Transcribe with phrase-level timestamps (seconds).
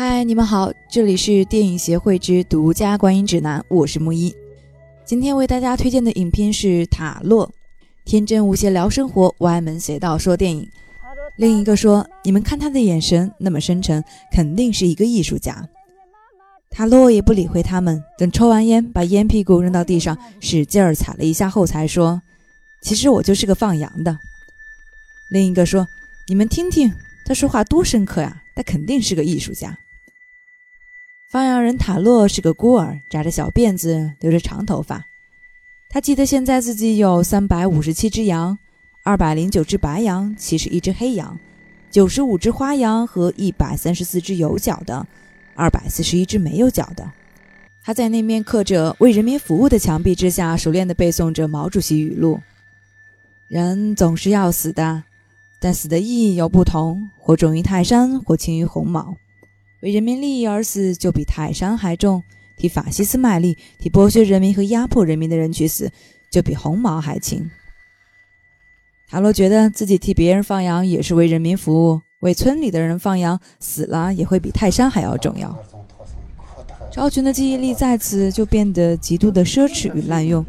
[0.00, 4.32] 嗨，你们好，这里是电影协会之独家观影指南，我是木一。
[5.04, 7.48] 今天为大家推荐的影片是《塔洛》，
[8.04, 10.70] 天真无邪聊生活，歪门邪道说电影。
[11.36, 15.68] 另一个说，你们看他的眼神那么深沉，肯定是一个艺术家。
[16.70, 22.22] 塔洛也不理会他们，等抽完烟，把烟屁股扔到地上，使劲儿踩了一下后，才说
[22.82, 24.16] ：“其实我就是个放羊的。”
[25.28, 25.88] 另一个说
[26.28, 26.88] ：“你们听听，
[27.26, 29.76] 他说话多深刻呀，他肯定是个艺术家。”
[31.30, 35.04] 放羊人塔洛是个孤儿，扎着小辫子，留着长头发。
[35.90, 38.58] 他记得现在自己有三百五十七只羊，
[39.04, 41.38] 二百零九只白羊，七十一只黑羊，
[41.90, 45.06] 九十五只花羊和一百三十四只有角的，
[45.54, 47.12] 二百四十一只没有角的。
[47.82, 52.40] 他在那面刻着“为人民服务”的墙壁之下，熟练地背诵着毛主席语录
[53.48, 55.04] ：“人总是要死的，
[55.60, 59.14] 但死的意义有不同，或重于泰山，或轻于鸿毛。”
[59.80, 62.20] 为人民利益而死，就比泰山还重；
[62.56, 65.90] 替法西斯卖力，替剥削人民和压迫人民的人去死，
[66.30, 67.48] 就比红毛还轻。
[69.08, 75.56] 塔罗觉得自己替别人放羊也是为人民服务，为村里的人放羊，死了也会比泰山还要重要。
[76.90, 80.44] 超群的记忆力在此就变得极度的奢侈与滥用，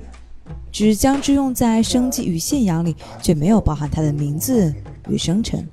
[0.71, 4.73] 只将之用在生计与信仰里，却没有包含他的名字
[5.07, 5.67] 与生辰。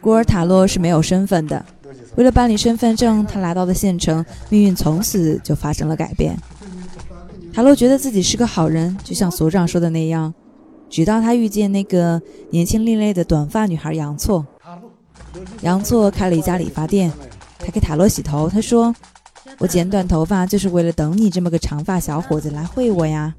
[0.00, 1.64] 古尔塔洛是没有身份的。
[2.16, 6.36] 为了办理身份证，他来到了县城，命运从此就发生了改变。
[7.52, 10.32] 塔洛觉得自己是个好人，就像所长说的那样。
[10.88, 14.46] 直到他遇见那个年轻另类的短发女孩杨错。
[15.62, 17.12] 杨错开了一家理发店，
[17.58, 18.48] 他给塔洛洗头。
[18.48, 18.94] 他说
[19.58, 23.34] ：“我剪短头发就是为了等你这么个长发小伙子来会我呀。”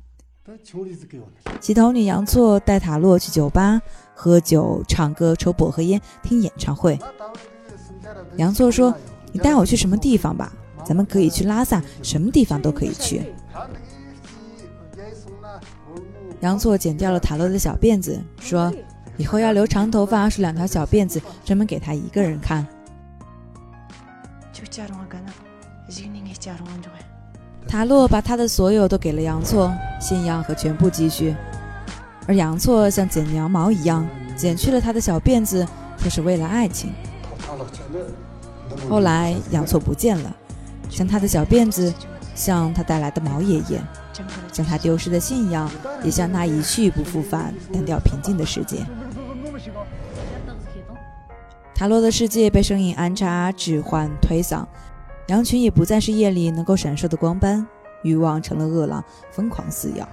[1.62, 3.82] 洗头女杨错带塔洛去酒吧。
[4.22, 7.00] 喝酒、唱歌、抽薄荷烟、听演唱会。
[8.36, 8.94] 杨错说
[9.34, 10.54] ：“你带我去什么地方吧？
[10.86, 13.34] 咱们可以去拉萨，什么地方都可以去。”
[16.42, 18.72] 杨错剪掉了塔洛的小辫子，说
[19.18, 22.64] ：“以后要留长头发，梳两条小辫子，专门给他一个人看。”
[27.68, 31.36] 塔洛把他的所有都给了杨错，信仰和全部积蓄。
[32.28, 35.68] 而杨错像剪羊毛一样剪去了他的小辫子，
[35.98, 36.92] 就是为了爱情。
[38.90, 40.36] 后来杨错不见了，
[40.90, 41.94] 像他的小辫子，
[42.34, 43.82] 像他带来的毛爷爷，
[44.54, 45.70] 像他丢失的信仰，
[46.04, 48.78] 也像那一去不复返、单调平静的世界。
[51.76, 54.66] 塔洛的世界被声音安插、置换、推搡，
[55.28, 57.68] 羊群也不再是夜里能够闪烁的光斑，
[58.04, 60.08] 欲望成了恶狼，疯狂撕咬。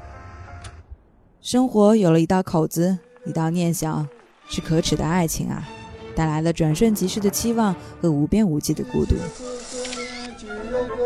[1.48, 4.06] 生活有了一道口子，一道念想，
[4.50, 5.66] 是可耻的爱情啊，
[6.14, 9.14] 带来了转瞬即逝的期望和无边无际的孤独。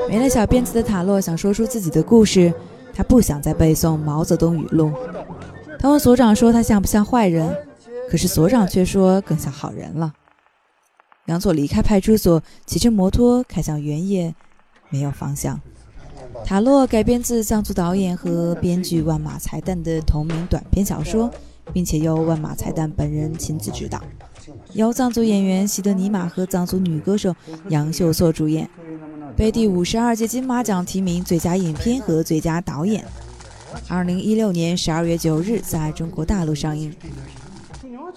[0.08, 2.52] 没了小辫子的塔洛想说出自己的故事，
[2.92, 4.92] 他不想再背诵毛泽东语录。
[5.78, 7.56] 他问所长说他像不像坏人，
[8.10, 10.12] 可是所长却说更像好人了。
[11.26, 14.34] 杨佐离开派出所，骑着摩托开向原野，
[14.88, 15.60] 没有方向。
[16.44, 21.30] 塔洛改编自藏族导演和编剧万马才旦的同名短篇小说，
[21.72, 24.02] 并且由万马才旦本人亲自指导，
[24.72, 27.34] 由藏族演员西德尼玛和藏族女歌手
[27.68, 28.68] 杨秀措主演，
[29.36, 33.04] 被第五十二届金马奖提名最佳影片和最佳导演。
[33.88, 36.94] 二零一六年十二月九日在中国大陆上映。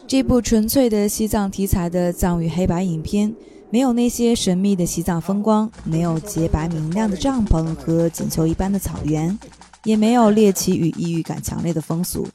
[0.08, 3.34] 这部纯粹的西藏题材的藏语黑白影片。
[3.72, 9.38] 没有那些神秘的西藏风光，没有洁白明亮的帐篷和锦绣一般的草原，
[9.84, 12.28] 也没有猎奇与异域感强烈的风俗，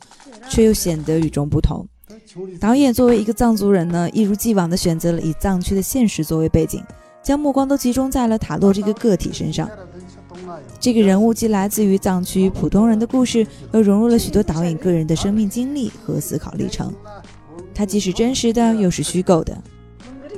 [0.49, 1.87] 却又显得与众不同。
[2.61, 6.83] 导演作为一个藏族人呢，一如既往地选择了以藏区的现实作为背景，
[7.23, 9.69] 将目光都集中在了塔洛这个个体身上。
[10.79, 16.93] 这个人物既来自于藏区普通人的故事，又融入了许多导演个人的生命经历和思考历程。
[17.75, 19.57] 它既是真实的，又是虚构的。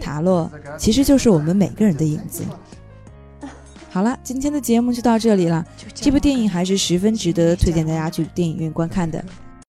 [0.03, 2.43] 塔洛其实就是我们每个人的影子。
[3.89, 5.65] 好了，今天的节目就到这里了。
[5.95, 9.23] 这部电影还是十分值得推荐大家去电影院观看的。